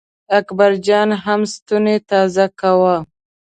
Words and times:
اکبر 0.37 0.71
جان 0.85 1.09
هم 1.23 1.41
ستونی 1.53 1.97
تازه 2.09 2.45
کاوه. 2.59 2.97